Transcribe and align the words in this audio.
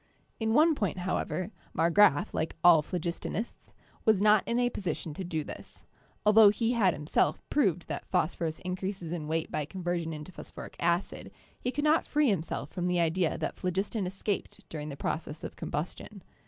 In 0.39 0.55
one 0.55 0.73
point, 0.73 0.97
however, 0.97 1.51
Marggraf, 1.77 2.33
like 2.33 2.55
all 2.63 2.81
phlogistonists, 2.81 3.71
was 4.03 4.19
not 4.19 4.41
in 4.47 4.57
a 4.57 4.71
position 4.71 5.13
to 5.13 5.23
do 5.23 5.43
this; 5.43 5.85
altho 6.25 6.49
he 6.49 6.71
had 6.71 6.95
himself 6.95 7.39
proved 7.51 7.87
that 7.87 8.07
phosphorus 8.07 8.57
increases 8.65 9.11
in 9.11 9.27
weight 9.27 9.51
by 9.51 9.63
conversion 9.65 10.11
into 10.11 10.31
phosphoric 10.31 10.75
acid, 10.79 11.29
he 11.59 11.69
could 11.69 11.83
not 11.83 12.07
free 12.07 12.31
him 12.31 12.41
self 12.41 12.71
from 12.71 12.87
the 12.87 12.99
idea 12.99 13.37
that 13.37 13.57
phlogiston 13.57 14.07
escaped 14.07 14.67
during 14.69 14.89
this 14.89 14.95
process 14.97 15.43
of 15.43 15.55
combustion. 15.55 16.23